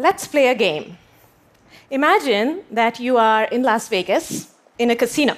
[0.00, 0.96] Let's play a game.
[1.90, 5.36] Imagine that you are in Las Vegas in a casino,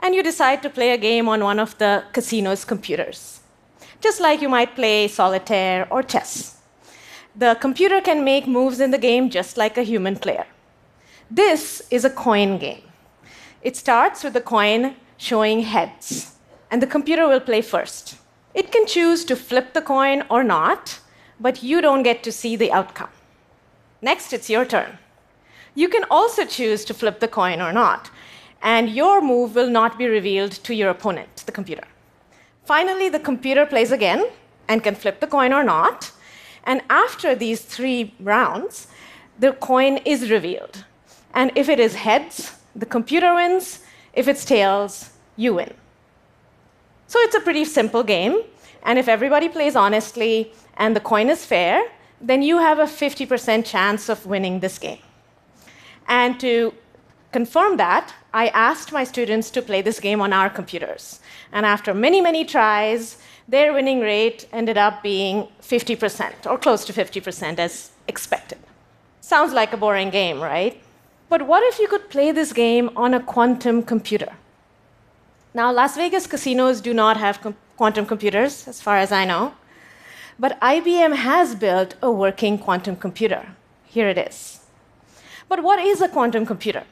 [0.00, 3.40] and you decide to play a game on one of the casino's computers,
[4.00, 6.58] just like you might play solitaire or chess.
[7.34, 10.46] The computer can make moves in the game just like a human player.
[11.28, 12.84] This is a coin game.
[13.62, 16.36] It starts with the coin showing heads,
[16.70, 18.14] and the computer will play first.
[18.54, 21.00] It can choose to flip the coin or not,
[21.40, 23.10] but you don't get to see the outcome.
[24.02, 24.98] Next, it's your turn.
[25.74, 28.10] You can also choose to flip the coin or not,
[28.60, 31.84] and your move will not be revealed to your opponent, the computer.
[32.64, 34.26] Finally, the computer plays again
[34.68, 36.10] and can flip the coin or not,
[36.64, 38.88] and after these three rounds,
[39.38, 40.84] the coin is revealed.
[41.34, 43.80] And if it is heads, the computer wins.
[44.12, 45.72] If it's tails, you win.
[47.06, 48.42] So it's a pretty simple game.
[48.84, 51.82] And if everybody plays honestly and the coin is fair,
[52.22, 55.00] then you have a 50% chance of winning this game.
[56.06, 56.72] And to
[57.32, 61.20] confirm that, I asked my students to play this game on our computers.
[61.52, 66.92] And after many, many tries, their winning rate ended up being 50%, or close to
[66.92, 68.58] 50%, as expected.
[69.20, 70.80] Sounds like a boring game, right?
[71.28, 74.32] But what if you could play this game on a quantum computer?
[75.54, 79.54] Now, Las Vegas casinos do not have com- quantum computers, as far as I know,
[80.38, 83.54] but IBM has built a working quantum computer.
[83.84, 84.60] Here it is.
[85.48, 86.84] But what is a quantum computer?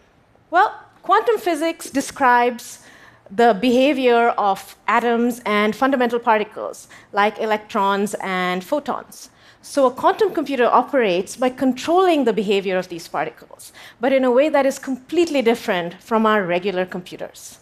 [0.50, 2.84] Well, quantum physics describes
[3.30, 9.30] the behavior of atoms and fundamental particles, like electrons and photons.
[9.62, 14.30] So a quantum computer operates by controlling the behavior of these particles, but in a
[14.30, 17.58] way that is completely different from our regular computers.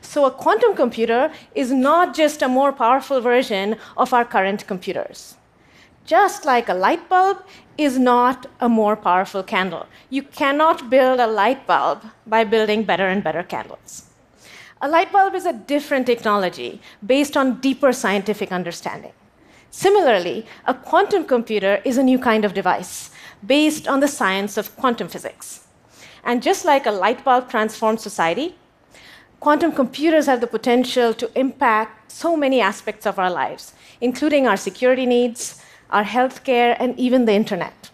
[0.00, 5.36] So a quantum computer is not just a more powerful version of our current computers.
[6.04, 7.42] Just like a light bulb
[7.76, 9.86] is not a more powerful candle.
[10.08, 14.04] You cannot build a light bulb by building better and better candles.
[14.80, 19.12] A light bulb is a different technology based on deeper scientific understanding.
[19.70, 23.10] Similarly, a quantum computer is a new kind of device
[23.46, 25.66] based on the science of quantum physics.
[26.24, 28.56] And just like a light bulb transforms society,
[29.40, 34.56] quantum computers have the potential to impact so many aspects of our lives, including our
[34.56, 37.90] security needs, our healthcare, and even the internet.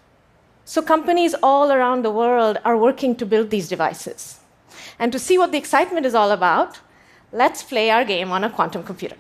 [0.65, 4.41] So, companies all around the world are working to build these devices.
[4.99, 6.81] And to see what the excitement is all about,
[7.33, 9.17] let's play our game on a quantum computer.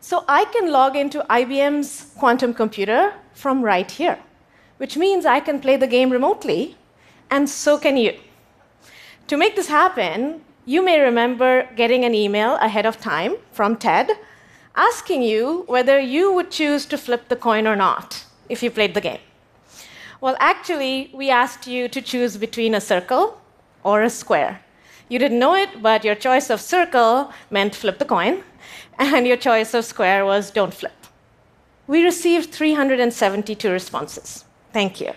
[0.00, 4.18] So I can log into IBM's quantum computer from right here,
[4.76, 6.76] which means I can play the game remotely,
[7.30, 8.18] and so can you.
[9.26, 14.10] To make this happen, you may remember getting an email ahead of time from TED
[14.76, 18.92] asking you whether you would choose to flip the coin or not if you played
[18.92, 19.20] the game.
[20.20, 23.40] Well, actually, we asked you to choose between a circle
[23.82, 24.60] or a square.
[25.08, 28.44] You didn't know it, but your choice of circle meant flip the coin,
[28.98, 31.06] and your choice of square was don't flip.
[31.86, 34.44] We received 372 responses.
[34.74, 35.14] Thank you.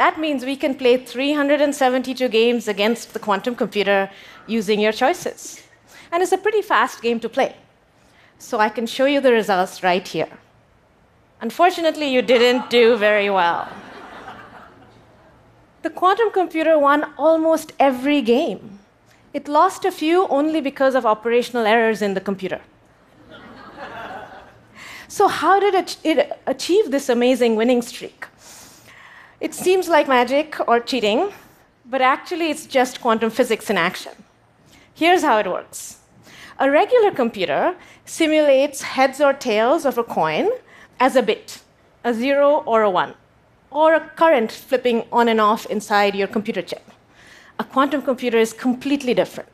[0.00, 4.10] That means we can play 372 games against the quantum computer
[4.46, 5.62] using your choices.
[6.10, 7.54] And it's a pretty fast game to play.
[8.38, 10.32] So I can show you the results right here.
[11.42, 13.68] Unfortunately, you didn't do very well.
[15.82, 18.78] The quantum computer won almost every game.
[19.34, 22.62] It lost a few only because of operational errors in the computer.
[25.08, 28.29] So, how did it achieve this amazing winning streak?
[29.40, 31.32] It seems like magic or cheating,
[31.86, 34.12] but actually, it's just quantum physics in action.
[34.94, 35.98] Here's how it works
[36.58, 37.74] a regular computer
[38.04, 40.50] simulates heads or tails of a coin
[40.98, 41.62] as a bit,
[42.04, 43.14] a zero or a one,
[43.70, 46.90] or a current flipping on and off inside your computer chip.
[47.58, 49.48] A quantum computer is completely different.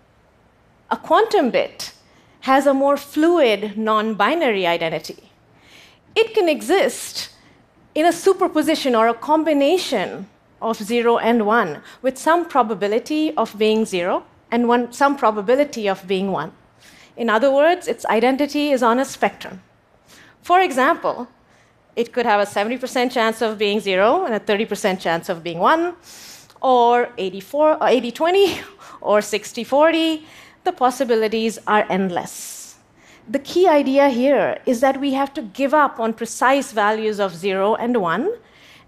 [0.90, 1.92] A quantum bit
[2.40, 5.30] has a more fluid, non binary identity
[6.16, 7.28] it can exist
[7.96, 10.28] in a superposition or a combination
[10.60, 16.06] of 0 and 1 with some probability of being 0 and one, some probability of
[16.06, 16.52] being 1.
[17.16, 19.62] In other words, its identity is on a spectrum.
[20.42, 21.28] For example,
[21.96, 25.58] it could have a 70% chance of being 0 and a 30% chance of being
[25.58, 25.94] 1,
[26.60, 28.60] or 84, 80 20,
[29.00, 30.26] or 60 40.
[30.64, 32.65] The possibilities are endless
[33.28, 37.34] the key idea here is that we have to give up on precise values of
[37.34, 38.30] 0 and 1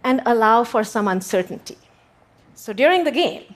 [0.05, 1.79] and allow for some uncertainty.
[2.55, 3.55] So during the game,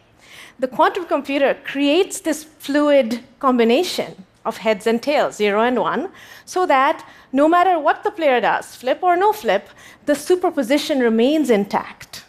[0.58, 6.10] the quantum computer creates this fluid combination of heads and tails, zero and one,
[6.44, 9.68] so that no matter what the player does, flip or no flip,
[10.06, 12.24] the superposition remains intact.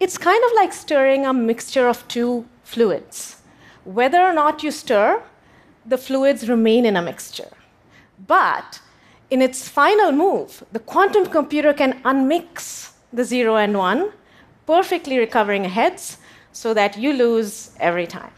[0.00, 3.40] It's kind of like stirring a mixture of two fluids.
[3.84, 5.22] Whether or not you stir,
[5.86, 7.50] the fluids remain in a mixture.
[8.26, 8.80] But
[9.30, 14.12] in its final move, the quantum computer can unmix the zero and one,
[14.66, 16.18] perfectly recovering heads
[16.52, 18.32] so that you lose every time.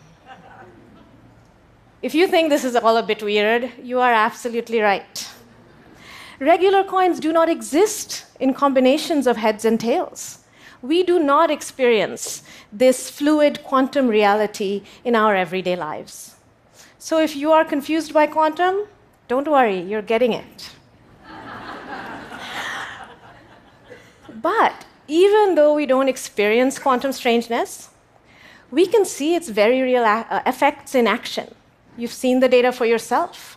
[2.03, 5.29] If you think this is all a bit weird, you are absolutely right.
[6.39, 10.39] Regular coins do not exist in combinations of heads and tails.
[10.81, 12.43] We do not experience
[12.73, 16.37] this fluid quantum reality in our everyday lives.
[16.99, 18.87] So if you are confused by quantum,
[19.31, 20.71] don't worry, you're getting it.
[24.43, 27.91] but even though we don't experience quantum strangeness,
[28.73, 31.55] we can see its very real uh, effects in action.
[31.97, 33.57] You've seen the data for yourself.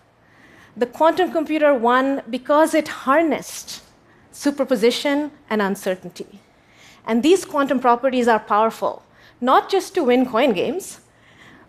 [0.78, 3.82] The quantum computer won because it harnessed
[4.32, 6.40] superposition and uncertainty.
[7.08, 9.02] And these quantum properties are powerful,
[9.42, 11.00] not just to win coin games,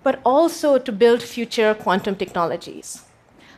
[0.03, 3.05] but also to build future quantum technologies.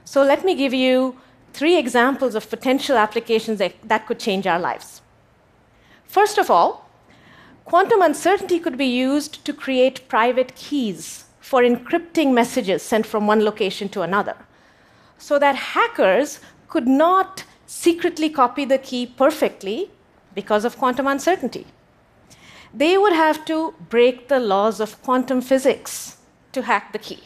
[0.07, 1.19] So let me give you
[1.53, 5.03] three examples of potential applications that, that could change our lives.
[6.07, 6.89] First of all,
[7.65, 13.45] quantum uncertainty could be used to create private keys for encrypting messages sent from one
[13.45, 14.37] location to another,
[15.19, 16.39] so that hackers
[16.69, 19.91] could not secretly copy the key perfectly
[20.37, 21.67] because of quantum uncertainty.
[22.73, 26.19] They would have to break the laws of quantum physics
[26.53, 27.25] to hack the key.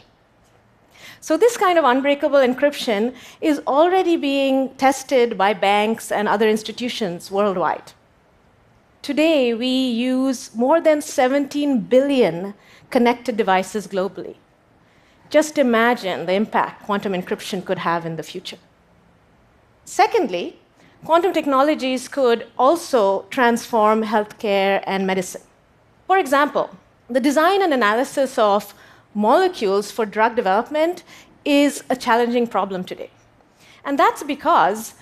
[1.23, 7.29] So, this kind of unbreakable encryption is already being tested by banks and other institutions
[7.29, 7.93] worldwide.
[9.03, 12.55] Today, we use more than 17 billion
[12.89, 14.35] connected devices globally.
[15.29, 18.57] Just imagine the impact quantum encryption could have in the future.
[19.85, 20.57] Secondly,
[21.05, 25.43] quantum technologies could also transform healthcare and medicine.
[26.07, 26.71] For example,
[27.09, 28.73] the design and analysis of
[29.13, 31.03] molecules for drug development
[31.43, 33.09] is a challenging problem today.
[33.83, 34.93] And that's because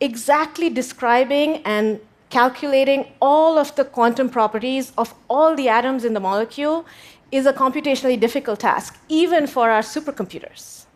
[0.00, 2.00] exactly describing and
[2.30, 6.84] calculating all of the quantum properties of all the atoms in the molecule
[7.30, 10.86] is a computationally difficult task, even for our supercomputers.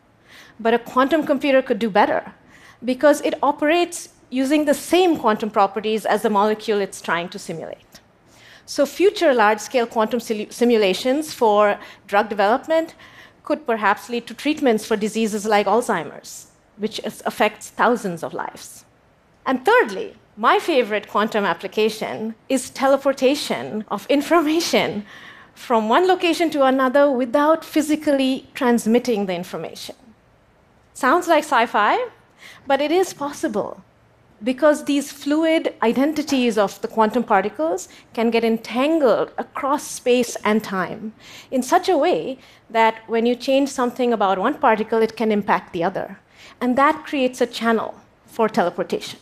[0.60, 2.34] But a quantum computer could do better
[2.84, 8.00] because it operates using the same quantum properties as the molecule it's trying to simulate.
[8.64, 12.94] So, future large scale quantum simulations for drug development
[13.44, 18.84] could perhaps lead to treatments for diseases like Alzheimer's, which affects thousands of lives.
[19.44, 25.04] And thirdly, my favorite quantum application is teleportation of information
[25.54, 29.96] from one location to another without physically transmitting the information.
[30.94, 32.08] Sounds like sci fi,
[32.66, 33.82] but it is possible
[34.42, 41.12] because these fluid identities of the quantum particles can get entangled across space and time
[41.50, 45.72] in such a way that when you change something about one particle, it can impact
[45.72, 46.18] the other.
[46.60, 47.94] And that creates a channel
[48.26, 49.20] for teleportation.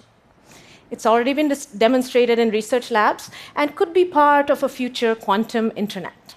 [0.90, 5.70] It's already been demonstrated in research labs and could be part of a future quantum
[5.76, 6.34] internet.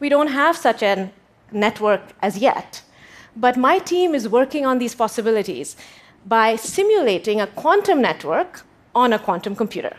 [0.00, 1.10] We don't have such a
[1.52, 2.82] network as yet,
[3.36, 5.76] but my team is working on these possibilities
[6.28, 8.62] by simulating a quantum network
[8.94, 9.96] on a quantum computer.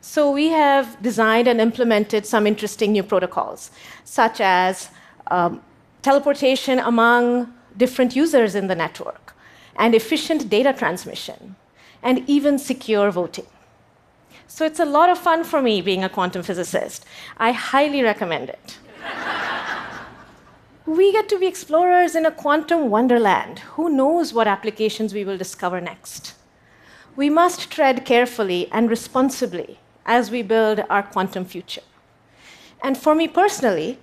[0.00, 3.70] So we have designed and implemented some interesting new protocols,
[4.04, 4.90] such as
[5.30, 5.60] um,
[6.02, 9.34] teleportation among different users in the network,
[9.76, 11.56] and efficient data transmission,
[12.02, 13.46] and even secure voting.
[14.46, 17.04] So it's a lot of fun for me being a quantum physicist.
[17.38, 18.78] I highly recommend it.
[20.90, 23.60] we get to be explorers in a quantum wonderland.
[23.74, 26.34] Who knows what applications we will discover next?
[27.14, 31.82] We must tread carefully and responsibly as we build our quantum future.
[32.82, 34.00] And for me personally,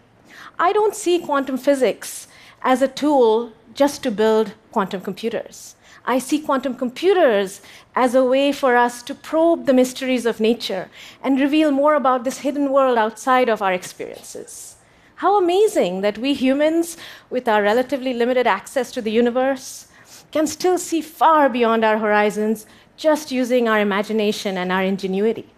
[0.58, 2.29] I don't see quantum physics
[2.62, 5.75] as a tool just to build quantum computers.
[6.06, 7.60] I see quantum computers
[7.96, 10.89] as a way for us to probe the mysteries of nature
[11.22, 14.76] and reveal more about this hidden world outside of our experiences.
[15.17, 16.95] How amazing that we humans,
[17.31, 19.88] with our relatively limited access to the universe,
[20.31, 25.50] can still see far beyond our horizons just using our imagination and our ingenuity.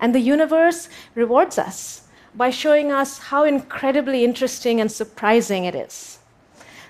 [0.00, 2.02] And the universe rewards us
[2.34, 6.20] by showing us how incredibly interesting and surprising it is.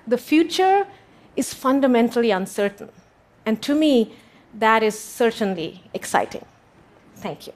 [0.06, 0.86] The future
[1.34, 2.90] is fundamentally uncertain.
[3.46, 4.14] And to me,
[4.52, 6.44] that is certainly exciting.
[7.16, 7.54] Thank you.